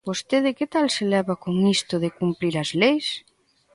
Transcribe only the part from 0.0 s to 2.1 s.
Vostede ¿que tal se leva con isto de